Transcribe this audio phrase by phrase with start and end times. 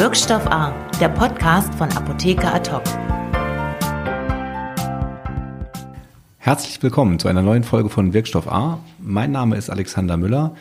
[0.00, 2.70] Wirkstoff A, der Podcast von Apotheker Ad
[6.38, 8.78] Herzlich willkommen zu einer neuen Folge von Wirkstoff A.
[8.98, 10.54] Mein Name ist Alexander Müller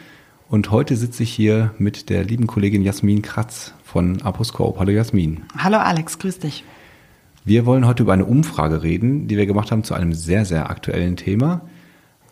[0.49, 4.78] und heute sitze ich hier mit der lieben Kollegin Jasmin Kratz von Aposcope.
[4.78, 5.46] Hallo Jasmin.
[5.58, 6.66] Hallo Alex, grüß dich.
[7.46, 10.70] Wir wollen heute über eine Umfrage reden, die wir gemacht haben zu einem sehr, sehr
[10.70, 11.62] aktuellen Thema.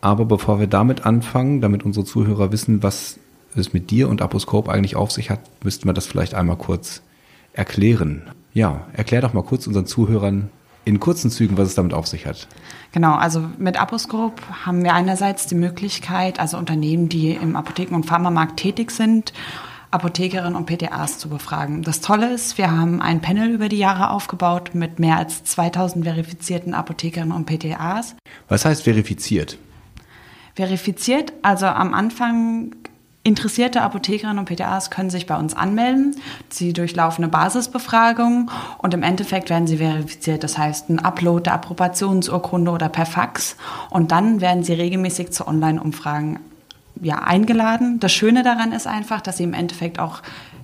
[0.01, 3.17] Aber bevor wir damit anfangen, damit unsere Zuhörer wissen, was
[3.57, 7.01] es mit dir und Aposcope eigentlich auf sich hat, müssten wir das vielleicht einmal kurz
[7.53, 8.23] erklären.
[8.53, 10.49] Ja, erklär doch mal kurz unseren Zuhörern
[10.85, 12.47] in kurzen Zügen, was es damit auf sich hat.
[12.93, 18.05] Genau, also mit Aposcope haben wir einerseits die Möglichkeit, also Unternehmen, die im Apotheken- und
[18.05, 19.33] Pharmamarkt tätig sind,
[19.91, 21.81] Apothekerinnen und PTAs zu befragen.
[21.81, 26.05] Das Tolle ist, wir haben ein Panel über die Jahre aufgebaut mit mehr als 2000
[26.05, 28.15] verifizierten Apothekerinnen und PTAs.
[28.47, 29.57] Was heißt verifiziert?
[30.55, 32.75] Verifiziert, also am Anfang
[33.27, 36.15] Interessierte Apothekerinnen und PTAs können sich bei uns anmelden.
[36.47, 40.45] Sie durchlaufen eine Basisbefragung und im Endeffekt werden sie verifiziert.
[40.45, 43.57] Das heißt, ein Upload der Approbationsurkunde oder per Fax.
[43.89, 46.39] Und dann werden sie regelmäßig zu Online-Umfragen
[47.01, 47.99] ja, eingeladen.
[47.99, 50.21] Das Schöne daran ist einfach, dass sie im Endeffekt auch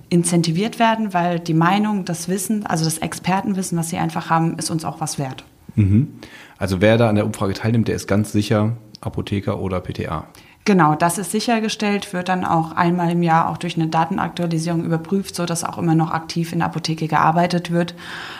[0.08, 4.70] incentiviert werden, weil die Meinung, das Wissen, also das Expertenwissen, was sie einfach haben, ist
[4.70, 5.44] uns auch was wert.
[5.74, 6.14] Mhm.
[6.56, 10.28] Also wer da an der Umfrage teilnimmt, der ist ganz sicher Apotheker oder PTA.
[10.66, 15.34] Genau, das ist sichergestellt, wird dann auch einmal im Jahr auch durch eine Datenaktualisierung überprüft,
[15.34, 17.94] so dass auch immer noch aktiv in der Apotheke gearbeitet wird,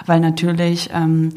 [0.06, 1.32] weil natürlich ähm,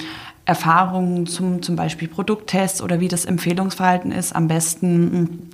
[0.45, 5.49] Erfahrungen zum zum Beispiel Produkttests oder wie das Empfehlungsverhalten ist, am besten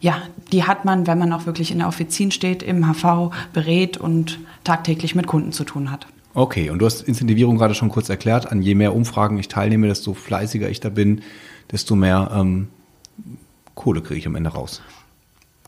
[0.00, 3.96] ja, die hat man, wenn man auch wirklich in der Offizin steht, im HV berät
[3.96, 6.06] und tagtäglich mit Kunden zu tun hat.
[6.34, 8.50] Okay, und du hast Incentivierung gerade schon kurz erklärt.
[8.50, 11.22] An je mehr Umfragen ich teilnehme, desto fleißiger ich da bin,
[11.70, 12.68] desto mehr ähm,
[13.76, 14.82] Kohle kriege ich am Ende raus.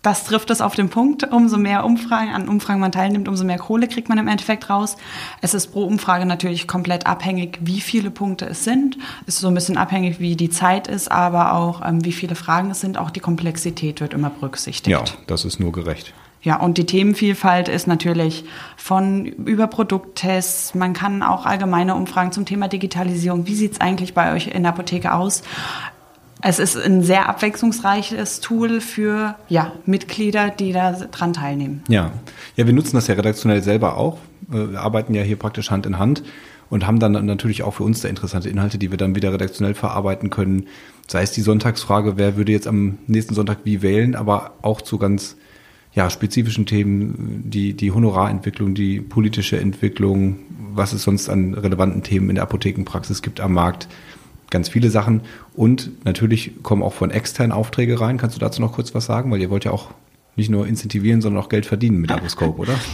[0.03, 1.31] Das trifft es auf den Punkt.
[1.31, 4.97] Umso mehr Umfragen, an Umfragen man teilnimmt, umso mehr Kohle kriegt man im Endeffekt raus.
[5.41, 8.97] Es ist pro Umfrage natürlich komplett abhängig, wie viele Punkte es sind.
[9.27, 12.37] Es ist so ein bisschen abhängig, wie die Zeit ist, aber auch ähm, wie viele
[12.37, 12.97] Fragen es sind.
[12.97, 14.88] Auch die Komplexität wird immer berücksichtigt.
[14.88, 16.15] Ja, das ist nur gerecht.
[16.41, 18.44] Ja, und die Themenvielfalt ist natürlich
[18.77, 20.75] von über Produkttests.
[20.77, 23.49] Man kann auch allgemeine Umfragen zum Thema Digitalisierung.
[23.49, 25.43] Wie sieht es eigentlich bei euch in der Apotheke aus?
[26.41, 31.82] Es ist ein sehr abwechslungsreiches Tool für ja, Mitglieder, die da dran teilnehmen.
[31.88, 32.12] Ja.
[32.56, 34.19] ja, wir nutzen das ja redaktionell selber auch.
[34.50, 36.22] Äh, wir arbeiten ja hier praktisch Hand in Hand
[36.71, 39.75] und haben dann natürlich auch für uns da interessante Inhalte, die wir dann wieder redaktionell
[39.75, 40.66] verarbeiten können.
[41.06, 44.98] Sei es die Sonntagsfrage, wer würde jetzt am nächsten Sonntag wie wählen, aber auch zu
[44.98, 45.37] ganz
[45.94, 50.38] ja, spezifischen Themen, die, die Honorarentwicklung, die politische Entwicklung,
[50.72, 53.88] was es sonst an relevanten Themen in der Apothekenpraxis gibt am Markt
[54.50, 55.22] ganz viele Sachen.
[55.54, 58.19] Und natürlich kommen auch von externen Aufträge rein.
[58.19, 59.31] Kannst du dazu noch kurz was sagen?
[59.31, 59.91] Weil ihr wollt ja auch
[60.36, 62.75] nicht nur incentivieren, sondern auch Geld verdienen mit Aboscope, oder?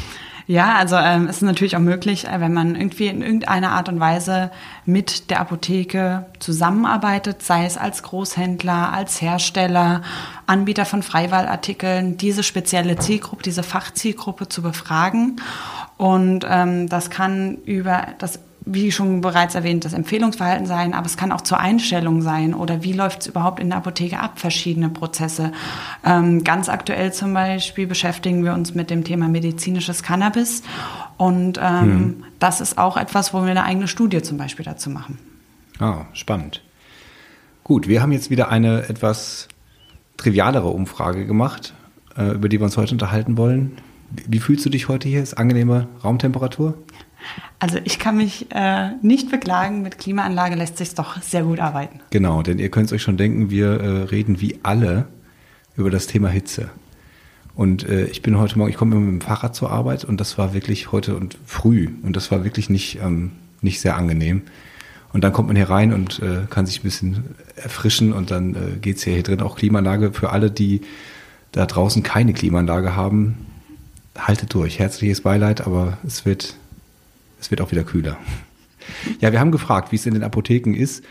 [0.46, 3.88] Ja, also ähm, es ist natürlich auch möglich, äh, wenn man irgendwie in irgendeiner Art
[3.88, 4.50] und Weise
[4.84, 10.02] mit der Apotheke zusammenarbeitet, sei es als Großhändler, als Hersteller,
[10.46, 15.40] Anbieter von Freiwahlartikeln, diese spezielle Zielgruppe, diese Fachzielgruppe zu befragen.
[15.96, 21.16] Und ähm, das kann über das wie schon bereits erwähnt, das Empfehlungsverhalten sein, aber es
[21.16, 24.88] kann auch zur Einstellung sein oder wie läuft es überhaupt in der Apotheke ab, verschiedene
[24.88, 25.52] Prozesse.
[26.04, 30.62] Ähm, ganz aktuell zum Beispiel beschäftigen wir uns mit dem Thema medizinisches Cannabis
[31.18, 32.24] und ähm, hm.
[32.38, 35.18] das ist auch etwas, wo wir eine eigene Studie zum Beispiel dazu machen.
[35.78, 36.62] Ah, spannend.
[37.64, 39.48] Gut, wir haben jetzt wieder eine etwas
[40.16, 41.74] trivialere Umfrage gemacht,
[42.16, 43.78] äh, über die wir uns heute unterhalten wollen.
[44.10, 45.22] Wie fühlst du dich heute hier?
[45.22, 46.74] Ist angenehme Raumtemperatur?
[47.58, 52.00] Also ich kann mich äh, nicht beklagen, mit Klimaanlage lässt sich doch sehr gut arbeiten.
[52.10, 55.06] Genau, denn ihr könnt euch schon denken, wir äh, reden wie alle
[55.76, 56.70] über das Thema Hitze.
[57.54, 60.20] Und äh, ich bin heute Morgen, ich komme immer mit dem Fahrrad zur Arbeit und
[60.20, 64.42] das war wirklich heute und früh und das war wirklich nicht, ähm, nicht sehr angenehm.
[65.12, 67.24] Und dann kommt man hier rein und äh, kann sich ein bisschen
[67.54, 70.80] erfrischen und dann äh, geht es hier, hier drin auch Klimaanlage für alle, die
[71.52, 73.46] da draußen keine Klimaanlage haben.
[74.18, 76.56] Haltet durch, herzliches Beileid, aber es wird
[77.44, 78.16] es wird auch wieder kühler.
[79.20, 81.04] Ja, wir haben gefragt, wie es in den Apotheken ist,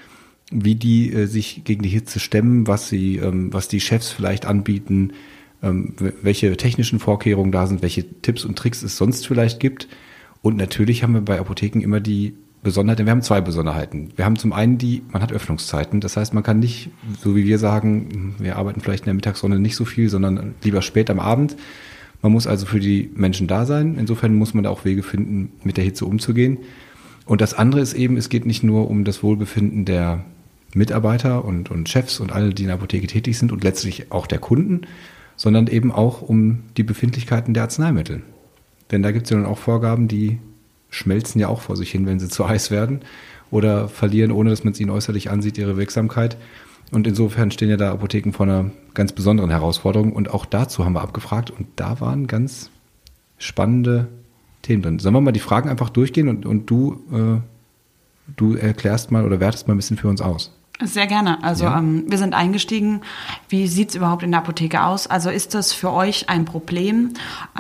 [0.52, 4.46] wie die äh, sich gegen die Hitze stemmen, was sie, ähm, was die Chefs vielleicht
[4.46, 5.14] anbieten,
[5.62, 9.88] ähm, welche technischen Vorkehrungen da sind, welche Tipps und Tricks es sonst vielleicht gibt.
[10.42, 14.10] Und natürlich haben wir bei Apotheken immer die Besonderheit, wir haben zwei Besonderheiten.
[14.16, 16.02] Wir haben zum einen die, man hat Öffnungszeiten.
[16.02, 16.90] Das heißt, man kann nicht,
[17.22, 20.82] so wie wir sagen, wir arbeiten vielleicht in der Mittagssonne nicht so viel, sondern lieber
[20.82, 21.56] spät am Abend.
[22.24, 23.98] Man muss also für die Menschen da sein.
[24.00, 26.58] Insofern muss man da auch Wege finden, mit der Hitze umzugehen.
[27.26, 30.24] Und das andere ist eben, es geht nicht nur um das Wohlbefinden der
[30.74, 34.26] Mitarbeiter und, und Chefs und alle, die in der Apotheke tätig sind und letztlich auch
[34.26, 34.82] der Kunden,
[35.36, 38.22] sondern eben auch um die Befindlichkeiten der Arzneimittel.
[38.92, 40.40] Denn da gibt es ja dann auch Vorgaben, die
[40.90, 43.02] schmelzen ja auch vor sich hin, wenn sie zu heiß werden
[43.52, 46.38] oder verlieren, ohne dass man es ihnen äußerlich ansieht, ihre Wirksamkeit.
[46.92, 50.14] Und insofern stehen ja da Apotheken vor einer ganz besonderen Herausforderung.
[50.14, 51.50] Und auch dazu haben wir abgefragt.
[51.52, 52.70] Und da waren ganz
[53.38, 54.08] spannende
[54.62, 55.00] Themen drin.
[55.00, 57.42] Sollen wir mal die Fragen einfach durchgehen und, und du, äh,
[58.38, 60.52] du erklärst mal oder wertest mal ein bisschen für uns aus?
[60.82, 61.44] Sehr gerne.
[61.44, 61.78] Also Ja.
[61.78, 63.02] ähm, wir sind eingestiegen.
[63.48, 65.08] Wie sieht es überhaupt in der Apotheke aus?
[65.08, 67.12] Also ist das für euch ein Problem,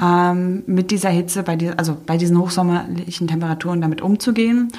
[0.01, 4.69] ähm, mit dieser Hitze, bei die, also bei diesen hochsommerlichen Temperaturen damit umzugehen?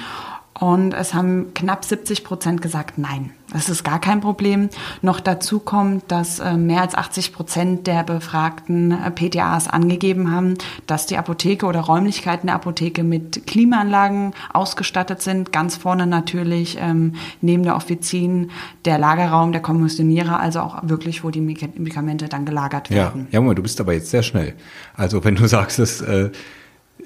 [0.57, 4.69] Und es haben knapp 70 Prozent gesagt, nein, das ist gar kein Problem.
[5.01, 10.53] Noch dazu kommt, dass äh, mehr als 80 Prozent der befragten äh, PTAs angegeben haben,
[10.87, 15.51] dass die Apotheke oder Räumlichkeiten der Apotheke mit Klimaanlagen ausgestattet sind.
[15.51, 18.49] Ganz vorne natürlich ähm, neben der Offizin
[18.85, 23.27] der Lagerraum der Kommissionierer, also auch wirklich, wo die Medikamente dann gelagert Ja, werden.
[23.29, 24.53] ja, Moment, du bist aber jetzt sehr schnell.
[24.95, 26.29] Also wenn du sagst, dass äh,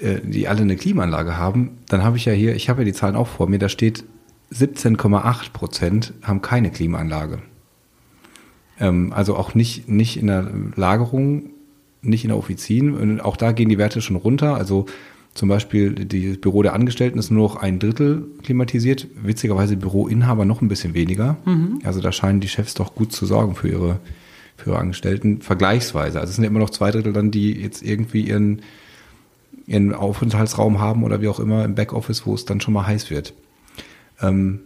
[0.00, 3.16] die alle eine Klimaanlage haben, dann habe ich ja hier, ich habe ja die Zahlen
[3.16, 4.04] auch vor mir, da steht
[4.52, 7.40] 17,8 Prozent haben keine Klimaanlage.
[8.80, 11.50] Ähm, also auch nicht, nicht in der Lagerung,
[12.02, 12.94] nicht in der Offizin.
[12.94, 14.54] Und auch da gehen die Werte schon runter.
[14.54, 14.86] Also
[15.34, 19.06] zum Beispiel das Büro der Angestellten ist nur noch ein Drittel klimatisiert.
[19.22, 21.36] Witzigerweise Büroinhaber noch ein bisschen weniger.
[21.84, 24.00] Also da scheinen die Chefs doch gut zu sorgen für ihre,
[24.56, 25.40] für ihre Angestellten.
[25.42, 26.18] Vergleichsweise.
[26.18, 28.62] Also es sind ja immer noch zwei Drittel dann, die jetzt irgendwie ihren,
[29.70, 33.10] ihren Aufenthaltsraum haben oder wie auch immer im Backoffice, wo es dann schon mal heiß
[33.10, 33.34] wird.
[34.20, 34.62] Ähm,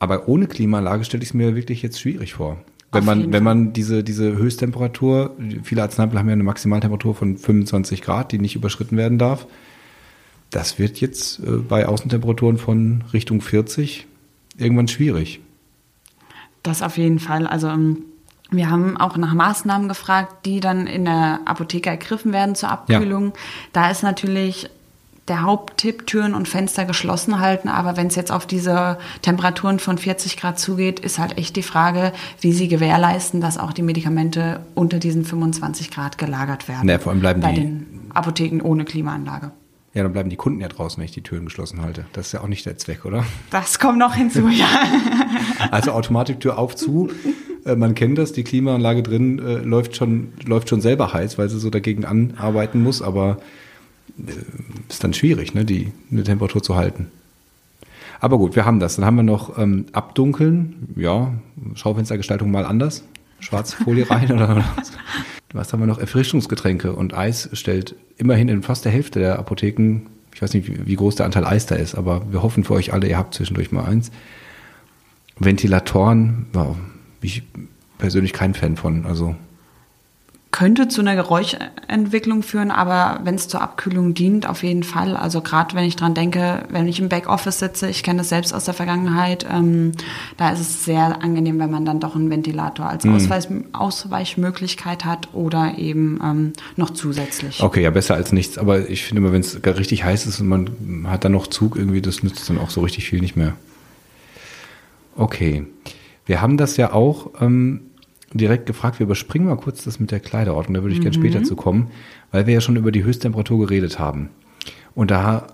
[0.00, 2.58] aber ohne Klimaanlage stelle ich es mir wirklich jetzt schwierig vor.
[2.90, 7.38] Wenn Auf man, wenn man diese, diese Höchsttemperatur, viele Arzneimittel haben ja eine Maximaltemperatur von
[7.38, 9.46] 25 Grad, die nicht überschritten werden darf.
[10.50, 14.08] Das wird jetzt äh, bei Außentemperaturen von Richtung 40
[14.58, 15.40] irgendwann schwierig.
[16.64, 17.46] Das auf jeden Fall.
[17.46, 17.98] Also ähm,
[18.50, 23.32] wir haben auch nach Maßnahmen gefragt, die dann in der Apotheke ergriffen werden zur Abkühlung.
[23.72, 24.68] Da ist natürlich
[25.28, 27.68] der Haupttipp, Türen und Fenster geschlossen halten.
[27.68, 31.62] Aber wenn es jetzt auf diese Temperaturen von 40 Grad zugeht, ist halt echt die
[31.62, 36.86] Frage, wie sie gewährleisten, dass auch die Medikamente unter diesen 25 Grad gelagert werden.
[36.86, 39.52] Naja, vor allem bleiben bei die- den Apotheken ohne Klimaanlage.
[39.94, 42.06] Ja, dann bleiben die Kunden ja draußen, wenn ich die Türen geschlossen halte.
[42.12, 43.24] Das ist ja auch nicht der Zweck, oder?
[43.50, 44.66] Das kommt noch hinzu, ja.
[45.70, 47.08] Also Automatiktür auf zu.
[47.64, 51.48] Äh, Man kennt das, die Klimaanlage drin äh, läuft schon läuft schon selber heiß, weil
[51.48, 53.38] sie so dagegen anarbeiten muss, aber
[54.18, 54.32] äh,
[54.88, 57.06] ist dann schwierig, ne, die eine Temperatur zu halten.
[58.20, 58.96] Aber gut, wir haben das.
[58.96, 61.32] Dann haben wir noch ähm, Abdunkeln, ja,
[61.74, 63.02] Schaufenstergestaltung mal anders.
[63.40, 64.92] Schwarze Folie rein oder was?
[65.52, 65.98] Was haben wir noch?
[65.98, 70.02] Erfrischungsgetränke und Eis stellt immerhin in fast der Hälfte der Apotheken,
[70.34, 72.92] ich weiß nicht, wie, groß der Anteil Eis da ist, aber wir hoffen für euch
[72.92, 74.12] alle, ihr habt zwischendurch mal eins.
[75.38, 76.76] Ventilatoren, ja,
[77.20, 77.42] bin ich
[77.98, 79.06] persönlich kein Fan von.
[79.06, 79.36] Also
[80.52, 85.16] könnte zu einer Geräuschentwicklung führen, aber wenn es zur Abkühlung dient, auf jeden Fall.
[85.16, 88.52] Also gerade wenn ich dran denke, wenn ich im Backoffice sitze, ich kenne das selbst
[88.52, 89.92] aus der Vergangenheit, ähm,
[90.38, 95.28] da ist es sehr angenehm, wenn man dann doch einen Ventilator als Ausweis, Ausweichmöglichkeit hat
[95.34, 97.62] oder eben ähm, noch zusätzlich.
[97.62, 98.58] okay, ja besser als nichts.
[98.58, 101.76] Aber ich finde immer, wenn es richtig heiß ist und man hat dann noch Zug
[101.76, 103.54] irgendwie, das nützt dann auch so richtig viel nicht mehr.
[105.16, 105.64] Okay,
[106.30, 107.80] wir haben das ja auch ähm,
[108.32, 109.00] direkt gefragt.
[109.00, 110.74] Wir überspringen mal kurz das mit der Kleiderordnung.
[110.74, 111.90] Da würde ich gerne später zu kommen,
[112.30, 114.30] weil wir ja schon über die Höchsttemperatur geredet haben.
[114.94, 115.48] Und da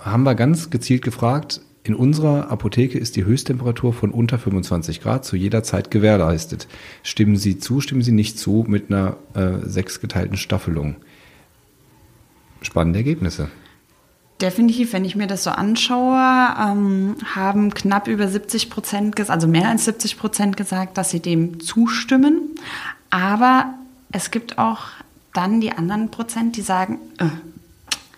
[0.00, 5.26] haben wir ganz gezielt gefragt, in unserer Apotheke ist die Höchsttemperatur von unter 25 Grad
[5.26, 6.66] zu jeder Zeit gewährleistet.
[7.02, 10.96] Stimmen Sie zu, stimmen Sie nicht zu mit einer äh, sechsgeteilten Staffelung?
[12.62, 13.50] Spannende Ergebnisse.
[14.40, 19.68] Definitiv, wenn ich mir das so anschaue, ähm, haben knapp über 70 Prozent, also mehr
[19.68, 22.54] als 70 Prozent gesagt, dass sie dem zustimmen.
[23.08, 23.74] Aber
[24.12, 24.80] es gibt auch
[25.32, 27.26] dann die anderen Prozent, die sagen, äh,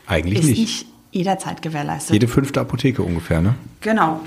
[0.06, 0.58] Eigentlich ist nicht.
[0.58, 2.12] nicht jederzeit gewährleistet.
[2.14, 3.54] Jede fünfte Apotheke ungefähr, ne?
[3.80, 4.20] Genau.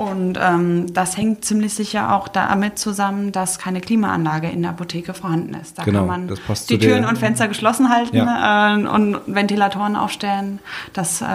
[0.00, 5.12] Und ähm, das hängt ziemlich sicher auch damit zusammen, dass keine Klimaanlage in der Apotheke
[5.12, 5.78] vorhanden ist.
[5.78, 6.38] Da Genau, kann man
[6.70, 8.76] die Türen und Fenster geschlossen halten Ja.
[8.78, 10.58] äh, und Ventilatoren aufstellen.
[10.94, 11.26] Das äh,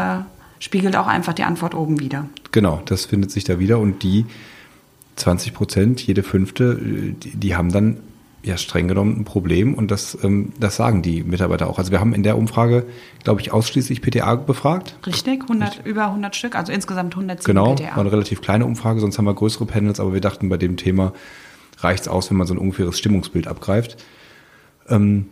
[0.58, 2.26] spiegelt auch einfach die Antwort oben wieder.
[2.52, 3.78] Genau, das findet sich da wieder.
[3.78, 4.26] Und die
[5.18, 7.98] 20 Prozent, jede fünfte, äh, die, die haben dann
[8.46, 11.80] ja streng genommen ein Problem und das, ähm, das sagen die Mitarbeiter auch.
[11.80, 12.86] Also wir haben in der Umfrage,
[13.24, 14.98] glaube ich, ausschließlich PTA befragt.
[15.06, 15.42] Richtig?
[15.42, 17.92] 100, über 100 Stück, also insgesamt 110 Genau, PTA.
[17.96, 20.78] war eine relativ kleine Umfrage, sonst haben wir größere Panels, aber wir dachten, bei dem
[20.78, 21.14] Thema
[21.80, 23.98] reicht es aus, wenn man so ein ungefähres Stimmungsbild abgreift.
[24.88, 25.28] Ähm,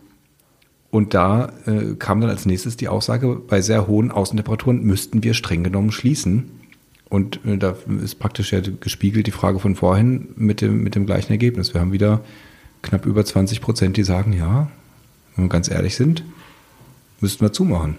[0.90, 5.34] und da äh, kam dann als nächstes die Aussage, bei sehr hohen Außentemperaturen müssten wir
[5.34, 6.50] streng genommen schließen.
[7.08, 11.06] Und äh, da ist praktisch ja gespiegelt die Frage von vorhin mit dem, mit dem
[11.06, 11.74] gleichen Ergebnis.
[11.74, 12.20] Wir haben wieder
[12.84, 14.70] knapp über 20 Prozent, die sagen, ja,
[15.34, 16.22] wenn wir ganz ehrlich sind,
[17.20, 17.96] müssten wir zumachen.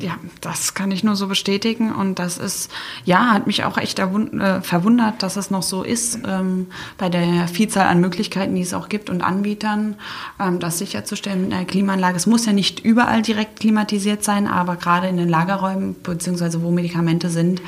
[0.00, 2.68] Ja, das kann ich nur so bestätigen und das ist,
[3.04, 6.66] ja, hat mich auch echt äh, verwundert, dass es noch so ist, ähm,
[6.98, 9.94] bei der Vielzahl an Möglichkeiten, die es auch gibt und Anbietern,
[10.40, 12.16] ähm, das sicherzustellen mit einer Klimaanlage.
[12.16, 16.72] Es muss ja nicht überall direkt klimatisiert sein, aber gerade in den Lagerräumen, beziehungsweise wo
[16.72, 17.62] Medikamente sind,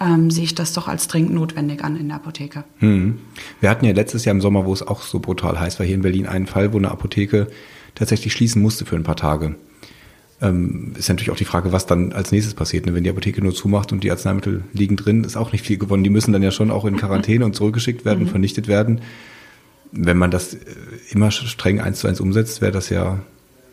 [0.00, 2.64] ähm, sehe ich das doch als dringend notwendig an in der Apotheke.
[2.78, 3.20] Hm.
[3.60, 5.94] Wir hatten ja letztes Jahr im Sommer, wo es auch so brutal heiß war, hier
[5.94, 7.46] in Berlin einen Fall, wo eine Apotheke
[7.94, 9.54] tatsächlich schließen musste für ein paar Tage
[10.40, 12.86] ähm, ist natürlich auch die Frage, was dann als nächstes passiert.
[12.86, 12.94] Ne?
[12.94, 16.04] Wenn die Apotheke nur zumacht und die Arzneimittel liegen drin, ist auch nicht viel gewonnen.
[16.04, 18.28] Die müssen dann ja schon auch in Quarantäne und zurückgeschickt werden, mhm.
[18.28, 19.00] vernichtet werden.
[19.90, 20.58] Wenn man das äh,
[21.10, 23.18] immer streng eins zu eins umsetzt, wäre das ja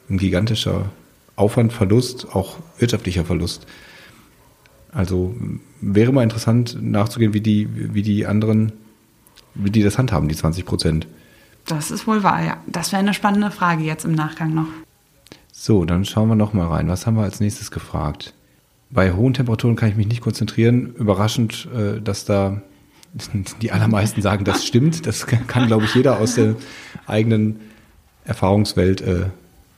[0.10, 0.90] ein gigantischer
[1.36, 3.68] Aufwand, Verlust, auch wirtschaftlicher Verlust.
[4.92, 5.36] Also
[5.82, 8.72] wäre mal interessant nachzugehen, wie die, wie die anderen,
[9.54, 11.08] wie die das handhaben, die 20 Prozent.
[11.66, 12.58] Das ist wohl wahr, ja.
[12.68, 14.68] Das wäre eine spannende Frage jetzt im Nachgang noch.
[15.58, 16.90] So, dann schauen wir noch mal rein.
[16.90, 18.34] Was haben wir als nächstes gefragt?
[18.90, 20.94] Bei hohen Temperaturen kann ich mich nicht konzentrieren.
[20.96, 22.62] Überraschend, äh, dass da
[23.62, 25.08] die allermeisten sagen, das stimmt.
[25.08, 26.56] Das kann, glaube ich, jeder aus der
[27.08, 27.62] eigenen
[28.26, 29.28] Erfahrungswelt äh,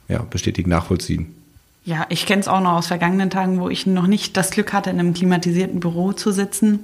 [0.10, 1.34] ja, bestätigen, nachvollziehen.
[1.86, 4.74] Ja, ich kenne es auch noch aus vergangenen Tagen, wo ich noch nicht das Glück
[4.74, 6.80] hatte, in einem klimatisierten Büro zu sitzen.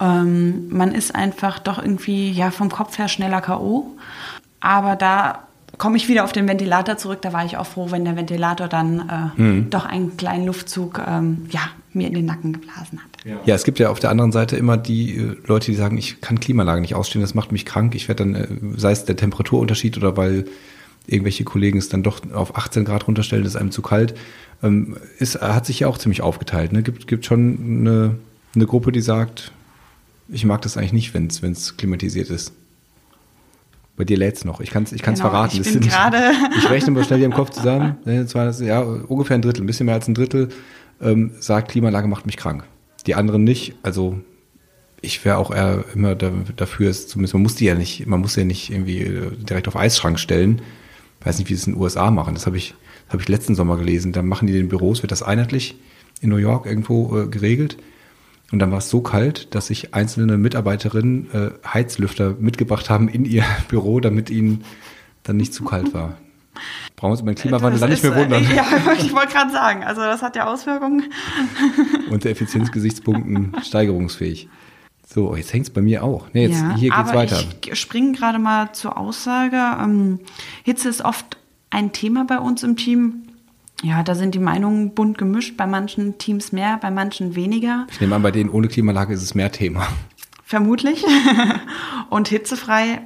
[0.00, 3.92] Ähm, man ist einfach doch irgendwie ja vom Kopf her schneller K.O.
[4.60, 5.44] Aber da
[5.78, 7.22] komme ich wieder auf den Ventilator zurück.
[7.22, 9.70] Da war ich auch froh, wenn der Ventilator dann äh, mhm.
[9.70, 11.60] doch einen kleinen Luftzug ähm, ja,
[11.92, 13.24] mir in den Nacken geblasen hat.
[13.24, 13.36] Ja.
[13.44, 13.54] ja.
[13.54, 16.40] es gibt ja auf der anderen Seite immer die äh, Leute, die sagen, ich kann
[16.40, 17.94] Klimaanlage nicht ausstehen, das macht mich krank.
[17.94, 20.46] Ich werde dann, äh, sei es der Temperaturunterschied oder weil
[21.06, 24.14] irgendwelche Kollegen es dann doch auf 18 Grad runterstellen, ist einem zu kalt.
[24.62, 26.72] Ähm, ist, hat sich ja auch ziemlich aufgeteilt.
[26.72, 26.82] Ne?
[26.82, 28.14] Gibt, gibt schon eine,
[28.54, 29.52] eine Gruppe, die sagt,
[30.28, 32.52] ich mag das eigentlich nicht, wenn es klimatisiert ist.
[33.96, 34.60] Bei dir lädt's noch.
[34.60, 35.60] Ich kann es ich kann's genau, verraten.
[35.60, 37.96] Ich, bin gerade ich rechne mal schnell hier im Kopf zusammen.
[38.04, 40.48] Ja, ungefähr ein Drittel, ein bisschen mehr als ein Drittel
[41.00, 42.64] ähm, sagt, Klimaanlage macht mich krank.
[43.06, 43.74] Die anderen nicht.
[43.82, 44.18] Also
[45.00, 48.20] ich wäre auch eher immer da, dafür, ist zumindest man muss die ja nicht, man
[48.20, 50.62] muss ja nicht irgendwie äh, direkt auf Eisschrank stellen.
[51.20, 52.34] Ich weiß nicht, wie sie es in den USA machen.
[52.34, 52.74] Das habe ich,
[53.08, 54.12] hab ich letzten Sommer gelesen.
[54.12, 55.76] Da machen die den Büros, wird das einheitlich
[56.20, 57.76] in New York irgendwo äh, geregelt.
[58.52, 63.24] Und dann war es so kalt, dass sich einzelne Mitarbeiterinnen äh, Heizlüfter mitgebracht haben in
[63.24, 64.64] ihr Büro, damit ihnen
[65.22, 66.18] dann nicht zu kalt war.
[66.96, 68.46] Brauchen wir uns über den Klimawandel dann nicht mehr wundern.
[68.54, 68.64] Ja,
[68.96, 71.04] ich wollte gerade sagen, also das hat ja Auswirkungen.
[72.10, 74.48] Unter Effizienzgesichtspunkten steigerungsfähig.
[75.06, 76.28] So, jetzt hängt es bei mir auch.
[76.32, 77.42] Nee, jetzt, ja, hier geht's aber weiter.
[77.66, 79.60] Ich springe gerade mal zur Aussage.
[79.80, 80.20] Ähm,
[80.62, 81.36] Hitze ist oft
[81.70, 83.23] ein Thema bei uns im Team.
[83.82, 85.56] Ja, da sind die Meinungen bunt gemischt.
[85.56, 87.86] Bei manchen Teams mehr, bei manchen weniger.
[87.90, 89.86] Ich nehme an, bei denen ohne Klimaanlage ist es mehr Thema.
[90.44, 91.04] Vermutlich.
[92.10, 93.02] Und hitzefrei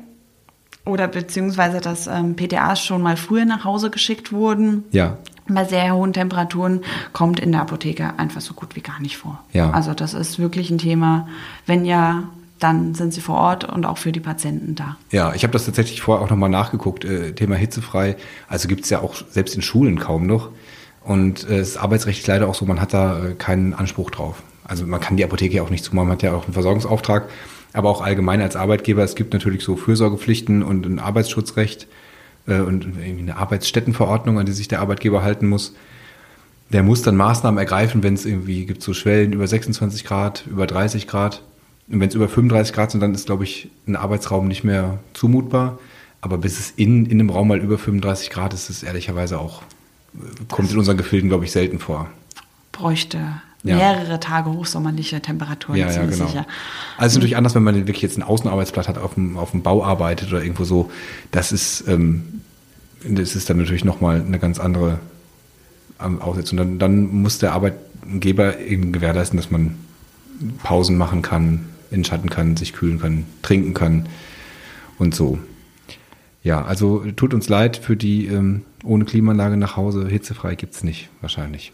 [0.84, 4.84] oder beziehungsweise dass ähm, PTAs schon mal früher nach Hause geschickt wurden.
[4.90, 5.18] Ja.
[5.46, 6.82] Bei sehr hohen Temperaturen
[7.12, 9.42] kommt in der Apotheke einfach so gut wie gar nicht vor.
[9.52, 9.70] Ja.
[9.70, 11.26] Also das ist wirklich ein Thema.
[11.64, 12.24] Wenn ja,
[12.58, 14.96] dann sind sie vor Ort und auch für die Patienten da.
[15.10, 18.16] Ja, ich habe das tatsächlich vorher auch nochmal nachgeguckt, äh, Thema hitzefrei.
[18.48, 20.50] Also gibt es ja auch selbst in Schulen kaum noch.
[21.04, 24.42] Und äh, es ist arbeitsrechtlich leider auch so, man hat da äh, keinen Anspruch drauf.
[24.64, 27.30] Also man kann die Apotheke ja auch nicht zumachen, man hat ja auch einen Versorgungsauftrag,
[27.72, 31.86] aber auch allgemein als Arbeitgeber, es gibt natürlich so Fürsorgepflichten und ein Arbeitsschutzrecht
[32.46, 35.74] äh, und irgendwie eine Arbeitsstättenverordnung, an die sich der Arbeitgeber halten muss.
[36.70, 40.66] Der muss dann Maßnahmen ergreifen, wenn es irgendwie gibt so Schwellen über 26 Grad, über
[40.66, 41.42] 30 Grad.
[41.90, 44.98] Und wenn es über 35 Grad sind, dann ist, glaube ich, ein Arbeitsraum nicht mehr
[45.14, 45.78] zumutbar.
[46.20, 49.38] Aber bis es in, in einem Raum mal über 35 Grad ist, ist es ehrlicherweise
[49.38, 49.62] auch
[50.48, 52.08] kommt in unseren Gefilden, glaube ich, selten vor.
[52.72, 53.18] Bräuchte
[53.62, 53.76] ja.
[53.76, 56.26] mehrere Tage hochsommerliche Temperaturen, ja, ja, genau.
[56.26, 56.46] sicher.
[56.96, 59.62] Also ist natürlich anders, wenn man wirklich jetzt einen Außenarbeitsplatz hat, auf dem, auf dem
[59.62, 60.90] Bau arbeitet oder irgendwo so.
[61.30, 62.42] Das ist, ähm,
[63.04, 64.98] das ist dann natürlich nochmal eine ganz andere
[66.00, 66.58] ähm, Aussetzung.
[66.58, 69.76] Dann, dann muss der Arbeitgeber eben gewährleisten, dass man
[70.62, 74.06] Pausen machen kann, in Schatten kann, sich kühlen kann, trinken kann
[74.98, 75.38] und so.
[76.42, 80.84] Ja, also tut uns leid für die ähm, ohne Klimaanlage nach Hause, hitzefrei gibt es
[80.84, 81.72] nicht, wahrscheinlich.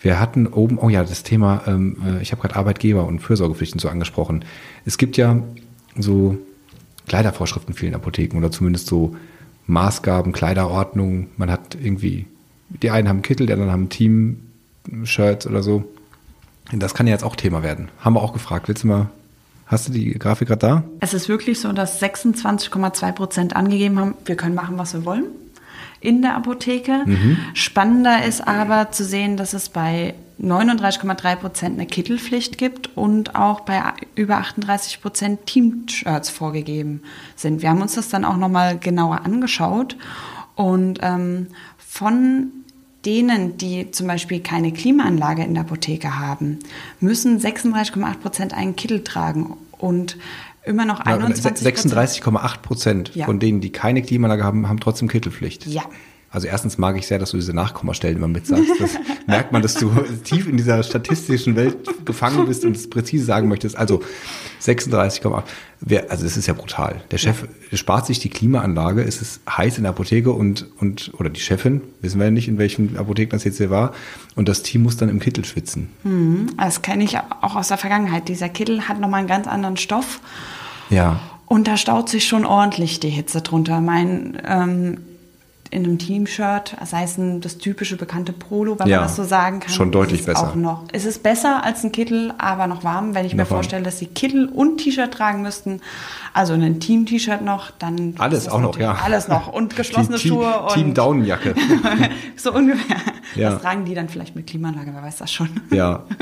[0.00, 3.80] Wir hatten oben, oh ja, das Thema, ähm, äh, ich habe gerade Arbeitgeber und Fürsorgepflichten
[3.80, 4.44] so angesprochen.
[4.84, 5.42] Es gibt ja
[5.98, 6.38] so
[7.08, 9.16] Kleidervorschriften in vielen Apotheken oder zumindest so
[9.66, 11.28] Maßgaben, Kleiderordnungen.
[11.36, 12.26] Man hat irgendwie,
[12.68, 15.84] die einen haben Kittel, die anderen haben Team-Shirts oder so.
[16.72, 17.88] Das kann ja jetzt auch Thema werden.
[18.00, 18.68] Haben wir auch gefragt.
[18.68, 19.10] Willst du mal
[19.66, 20.84] Hast du die Grafik gerade da?
[21.00, 25.24] Es ist wirklich so, dass 26,2 Prozent angegeben haben, wir können machen, was wir wollen
[26.00, 27.02] in der Apotheke.
[27.04, 27.38] Mhm.
[27.54, 33.60] Spannender ist aber zu sehen, dass es bei 39,3 Prozent eine Kittelpflicht gibt und auch
[33.60, 33.82] bei
[34.14, 37.02] über 38 Prozent Team-Shirts vorgegeben
[37.34, 37.62] sind.
[37.62, 39.96] Wir haben uns das dann auch nochmal genauer angeschaut
[40.54, 42.52] und ähm, von
[43.06, 46.58] denen, die zum Beispiel keine Klimaanlage in der Apotheke haben,
[47.00, 50.18] müssen 36,8 Prozent einen Kittel tragen und
[50.64, 53.24] immer noch 21 36,8 Prozent Ja.
[53.26, 55.66] von denen, die keine Klimaanlage haben, haben trotzdem Kittelpflicht.
[55.66, 55.82] Ja.
[56.30, 58.68] Also erstens mag ich sehr, dass du diese Nachkommastellen immer mitsagst.
[58.78, 58.90] Das
[59.26, 59.88] merkt man, dass du
[60.24, 63.76] tief in dieser statistischen Welt gefangen bist und es präzise sagen möchtest.
[63.76, 64.02] Also
[64.60, 65.42] 36,8.
[65.80, 67.02] Wer- Also es ist ja brutal.
[67.10, 71.30] Der Chef spart sich die Klimaanlage, es ist heiß in der Apotheke und, und oder
[71.30, 73.92] die Chefin, wissen wir ja nicht, in welchen Apotheken das jetzt hier war,
[74.34, 75.88] und das Team muss dann im Kittel schwitzen.
[76.58, 78.28] Das kenne ich auch aus der Vergangenheit.
[78.28, 80.20] Dieser Kittel hat nochmal einen ganz anderen Stoff
[80.90, 81.20] Ja.
[81.46, 83.80] und da staut sich schon ordentlich die Hitze drunter.
[83.80, 84.98] Mein ähm,
[85.70, 89.24] in einem Team-Shirt, sei es ein, das typische bekannte Polo, wenn Ja, man das so
[89.24, 89.72] sagen kann.
[89.72, 90.48] schon deutlich ist es besser.
[90.50, 90.84] Auch noch.
[90.92, 93.14] Es ist besser als ein Kittel, aber noch warm.
[93.14, 93.58] Wenn ich mir Noch warm.
[93.58, 95.80] vorstelle, dass sie Kittel und T-Shirt tragen müssten,
[96.32, 98.96] also ein Team-T-Shirt noch, dann Alles das auch noch, ja.
[99.04, 101.54] Alles noch und geschlossene Team, Schuhe und Team Daunenjacke.
[102.36, 102.96] so ungefähr.
[103.34, 103.50] Ja.
[103.50, 105.48] Das tragen die dann vielleicht mit Klimaanlage, wer weiß das schon.
[105.70, 106.04] Ja.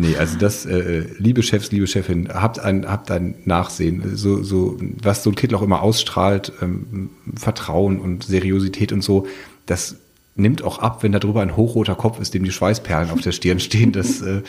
[0.00, 4.16] Nee, also das, äh, liebe Chefs, liebe Chefin, habt ein, habt ein Nachsehen.
[4.16, 9.26] So, so, was so ein Kittel auch immer ausstrahlt, ähm, Vertrauen und Seriosität und so,
[9.66, 9.96] das
[10.36, 13.32] nimmt auch ab, wenn da drüber ein hochroter Kopf ist, dem die Schweißperlen auf der
[13.32, 13.92] Stirn stehen.
[13.92, 14.42] Das, äh,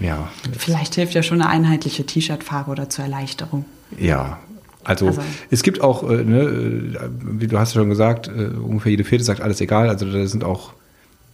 [0.00, 3.64] ja, Vielleicht hilft ja schon eine einheitliche T-Shirt-Farbe oder zur Erleichterung.
[3.98, 4.38] ja.
[4.84, 7.08] Also, Also- es gibt auch, äh, ne, äh,
[7.40, 9.88] wie du hast ja schon gesagt, äh, ungefähr jede vierte sagt alles egal.
[9.88, 10.74] Also da sind auch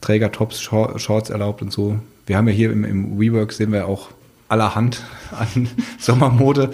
[0.00, 1.98] Träger-Tops, Shor- Shorts erlaubt und so.
[2.26, 4.10] Wir haben ja hier im, im WeWork sehen wir auch
[4.48, 5.02] allerhand
[5.32, 6.72] an Sommermode.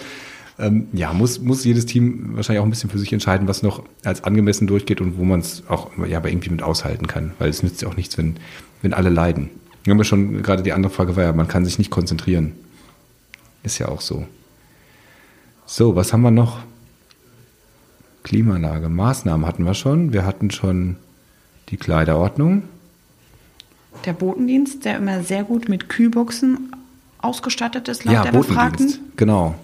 [0.58, 3.84] Ähm, ja, muss, muss jedes Team wahrscheinlich auch ein bisschen für sich entscheiden, was noch
[4.04, 7.32] als angemessen durchgeht und wo man es auch ja, aber irgendwie mit aushalten kann.
[7.38, 8.36] Weil es nützt ja auch nichts, wenn,
[8.82, 9.50] wenn alle leiden.
[9.84, 12.52] Wir haben ja schon, gerade die andere Frage war ja, man kann sich nicht konzentrieren.
[13.62, 14.26] Ist ja auch so.
[15.64, 16.60] So, was haben wir noch?
[18.24, 20.12] Klimaanlage, Maßnahmen hatten wir schon.
[20.12, 20.96] Wir hatten schon
[21.68, 22.64] die Kleiderordnung.
[24.04, 26.72] Der Botendienst, der immer sehr gut mit Kühlboxen
[27.20, 28.98] ausgestattet ist, laut der Befragten.
[29.16, 29.54] Genau.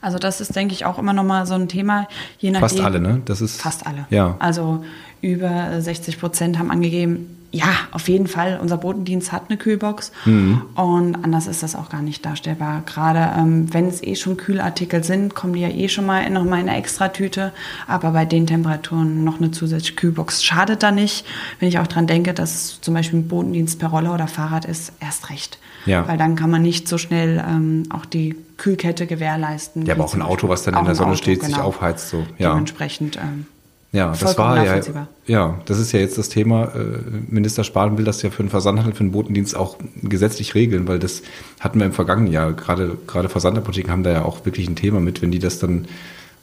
[0.00, 2.06] Also das ist, denke ich, auch immer noch mal so ein Thema.
[2.38, 3.22] Je nachdem, Fast alle, ne?
[3.24, 4.06] Das ist Fast alle.
[4.10, 4.36] Ja.
[4.38, 4.84] Also
[5.22, 10.10] über 60 Prozent haben angegeben, ja, auf jeden Fall, unser Botendienst hat eine Kühlbox.
[10.24, 10.62] Mhm.
[10.74, 12.82] Und anders ist das auch gar nicht darstellbar.
[12.84, 16.44] Gerade ähm, wenn es eh schon Kühlartikel sind, kommen die ja eh schon mal noch
[16.44, 17.52] mal in eine Extratüte.
[17.86, 21.24] Aber bei den Temperaturen noch eine zusätzliche Kühlbox schadet da nicht.
[21.60, 24.92] Wenn ich auch dran denke, dass zum Beispiel ein Botendienst per Roller oder Fahrrad ist,
[24.98, 25.58] erst recht.
[25.86, 26.08] Ja.
[26.08, 29.86] Weil dann kann man nicht so schnell ähm, auch die Kühlkette gewährleisten.
[29.86, 31.66] Ja, aber auch ein Auto, was dann in der Sonne Auto, steht, sich genau.
[31.66, 32.26] aufheizt, so.
[32.38, 32.50] Ja.
[32.50, 33.16] Dementsprechend.
[33.16, 33.46] Ähm,
[33.94, 34.80] Ja, das war ja,
[35.26, 36.64] ja, das ist ja jetzt das Thema.
[36.74, 40.88] Äh, Minister Spahn will das ja für den Versandhandel, für den Botendienst auch gesetzlich regeln,
[40.88, 41.22] weil das
[41.60, 42.54] hatten wir im vergangenen Jahr.
[42.54, 45.86] Gerade, gerade Versandapotheken haben da ja auch wirklich ein Thema mit, wenn die das dann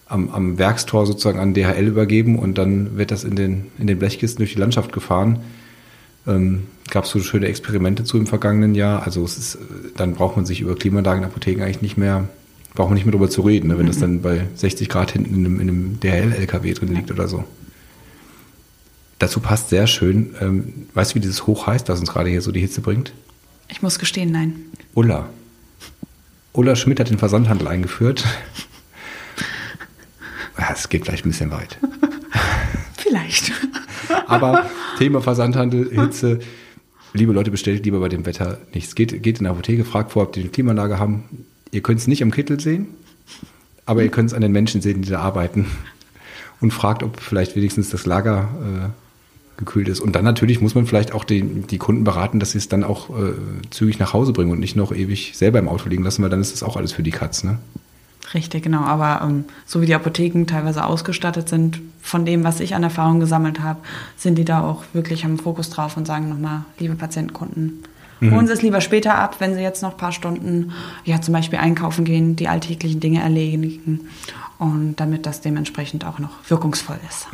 [0.08, 4.00] am, am Werkstor sozusagen an DHL übergeben und dann wird das in den, in den
[4.00, 5.40] Blechkisten durch die Landschaft gefahren.
[6.26, 9.04] Ähm, Gab es so schöne Experimente zu im vergangenen Jahr.
[9.04, 9.60] Also es ist, äh,
[9.98, 12.30] dann braucht man sich über Klimaanlagen in Apotheken eigentlich nicht mehr,
[12.74, 15.34] braucht man nicht mehr drüber zu reden, ne, wenn das dann bei 60 Grad hinten
[15.34, 17.44] in einem, in einem DHL-LKW drin liegt oder so.
[19.20, 22.42] Dazu passt sehr schön, ähm, weißt du, wie dieses Hoch heißt, was uns gerade hier
[22.42, 23.14] so die Hitze bringt?
[23.72, 24.66] ich muss gestehen, nein.
[24.94, 25.30] Ulla.
[26.54, 28.26] Ulla Schmidt hat den Versandhandel eingeführt.
[30.74, 31.80] Es geht vielleicht ein bisschen weit.
[32.98, 33.52] Vielleicht.
[34.28, 36.40] Aber Thema Versandhandel, Hitze.
[37.14, 38.94] Liebe Leute, bestellt lieber bei dem Wetter nichts.
[38.94, 41.46] Geht, geht in die Apotheke, fragt vor, ob die eine Klimaanlage haben.
[41.72, 42.88] Ihr könnt es nicht am Kittel sehen,
[43.86, 45.68] aber ihr könnt es an den Menschen sehen, die da arbeiten.
[46.62, 50.00] Und fragt, ob vielleicht wenigstens das Lager äh, gekühlt ist.
[50.00, 52.84] Und dann natürlich muss man vielleicht auch die, die Kunden beraten, dass sie es dann
[52.84, 53.34] auch äh,
[53.72, 56.42] zügig nach Hause bringen und nicht noch ewig selber im Auto liegen lassen, weil dann
[56.42, 57.44] ist das auch alles für die Katz.
[57.44, 57.58] Ne?
[58.34, 58.82] Richtig, genau.
[58.82, 63.20] Aber ähm, so wie die Apotheken teilweise ausgestattet sind, von dem, was ich an Erfahrung
[63.20, 63.80] gesammelt habe,
[64.18, 67.84] sind die da auch wirklich am Fokus drauf und sagen nochmal, liebe Patientenkunden,
[68.22, 70.72] holen Sie es lieber später ab, wenn Sie jetzt noch ein paar Stunden,
[71.06, 74.02] ja, zum Beispiel einkaufen gehen, die alltäglichen Dinge erledigen
[74.60, 77.28] und damit das dementsprechend auch noch wirkungsvoll ist.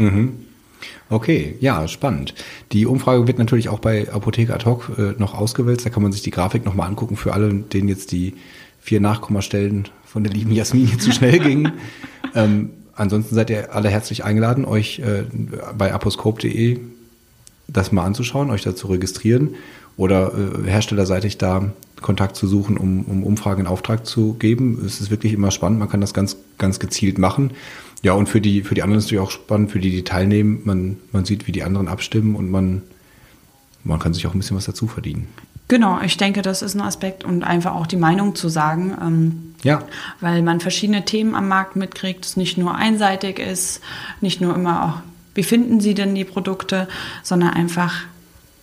[1.10, 2.34] Okay, ja, spannend.
[2.72, 5.86] Die Umfrage wird natürlich auch bei Apotheke ad hoc äh, noch ausgewälzt.
[5.86, 8.36] Da kann man sich die Grafik nochmal angucken für alle, denen jetzt die
[8.80, 11.74] vier Nachkommastellen von der lieben Jasmin zu schnell gingen.
[12.36, 15.24] ähm, ansonsten seid ihr alle herzlich eingeladen, euch äh,
[15.78, 16.80] bei aposcope.de
[17.68, 19.56] das mal anzuschauen, euch da zu registrieren
[19.98, 24.84] oder äh, herstellerseitig da Kontakt zu suchen, um, um Umfragen in Auftrag zu geben.
[24.86, 27.52] Es ist wirklich immer spannend, man kann das ganz, ganz gezielt machen.
[28.04, 30.04] Ja, und für die, für die anderen ist es natürlich auch spannend, für die, die
[30.04, 30.62] teilnehmen.
[30.64, 32.84] Man, man sieht, wie die anderen abstimmen und man,
[33.84, 35.28] man kann sich auch ein bisschen was dazu verdienen.
[35.68, 38.96] Genau, ich denke, das ist ein Aspekt und einfach auch die Meinung zu sagen.
[39.02, 39.84] Ähm, Ja,
[40.22, 43.82] weil man verschiedene Themen am Markt mitkriegt, es nicht nur einseitig ist,
[44.22, 45.02] nicht nur immer auch
[45.38, 46.88] wie finden Sie denn die Produkte,
[47.22, 48.06] sondern einfach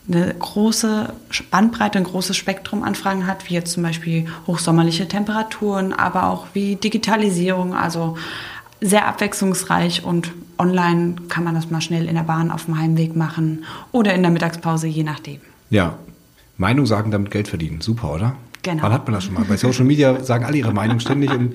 [0.07, 1.13] eine große
[1.51, 6.47] Bandbreite, ein großes Spektrum an Fragen hat, wie jetzt zum Beispiel hochsommerliche Temperaturen, aber auch
[6.53, 8.17] wie Digitalisierung, also
[8.81, 13.17] sehr abwechslungsreich und online kann man das mal schnell in der Bahn auf dem Heimweg
[13.17, 15.41] machen oder in der Mittagspause, je nachdem.
[15.71, 15.99] Ja,
[16.59, 17.81] Meinung sagen, damit Geld verdienen.
[17.81, 18.37] Super, oder?
[18.63, 18.83] Genau.
[18.83, 19.45] Wann hat man das schon mal?
[19.45, 21.55] Bei Social Media sagen alle ihre Meinung ständig und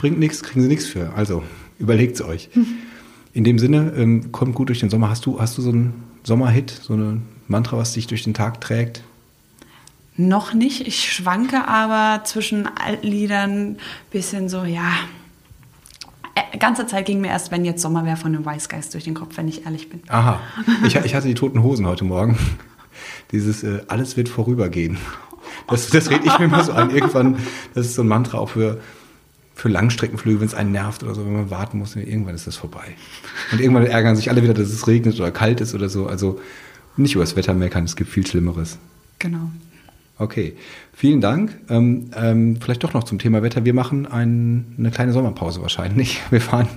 [0.00, 1.12] bringt nichts, kriegen sie nichts für.
[1.14, 1.42] Also
[1.78, 2.48] überlegt es euch.
[3.32, 5.10] In dem Sinne, ähm, kommt gut durch den Sommer.
[5.10, 8.60] Hast du, hast du so einen Sommerhit, so eine Mantra, was dich durch den Tag
[8.60, 9.02] trägt?
[10.16, 10.86] Noch nicht.
[10.86, 13.76] Ich schwanke aber zwischen Altliedern
[14.10, 14.92] bisschen so, ja.
[16.34, 19.14] Äh, ganze Zeit ging mir erst, wenn jetzt Sommer wäre, von einem Weißgeist durch den
[19.14, 20.02] Kopf, wenn ich ehrlich bin.
[20.08, 20.40] Aha.
[20.86, 22.38] Ich, ich hatte die toten Hosen heute Morgen.
[23.32, 24.98] Dieses äh, alles wird vorübergehen.
[25.68, 26.90] Das, das rede ich mir immer so ein.
[26.90, 27.36] Irgendwann,
[27.74, 28.80] das ist so ein Mantra auch für,
[29.54, 32.56] für Langstreckenflüge, wenn es einen nervt oder so, wenn man warten muss, irgendwann ist das
[32.56, 32.96] vorbei.
[33.52, 36.06] Und irgendwann ärgern sich alle wieder, dass es regnet oder kalt ist oder so.
[36.06, 36.40] Also
[36.98, 38.78] nicht über das Wetter meckern, es gibt viel Schlimmeres.
[39.18, 39.50] Genau.
[40.18, 40.54] Okay,
[40.92, 41.56] vielen Dank.
[41.68, 43.64] Ähm, ähm, vielleicht doch noch zum Thema Wetter.
[43.64, 46.20] Wir machen ein, eine kleine Sommerpause wahrscheinlich.
[46.30, 46.68] Wir fahren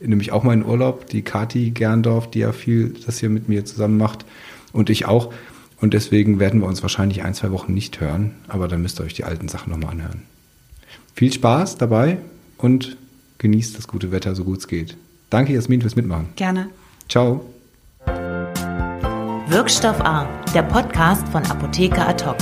[0.00, 1.06] nämlich auch mal in Urlaub.
[1.06, 4.24] Die Kati Gerndorf, die ja viel das hier mit mir zusammen macht
[4.72, 5.32] und ich auch.
[5.80, 8.32] Und deswegen werden wir uns wahrscheinlich ein, zwei Wochen nicht hören.
[8.48, 10.22] Aber dann müsst ihr euch die alten Sachen nochmal anhören.
[11.14, 12.18] Viel Spaß dabei
[12.56, 12.96] und
[13.38, 14.96] genießt das gute Wetter, so gut es geht.
[15.30, 16.28] Danke, Jasmin, fürs Mitmachen.
[16.36, 16.68] Gerne.
[17.08, 17.51] Ciao.
[19.52, 22.38] Wirkstoff A, der Podcast von Apotheker Ad hoc.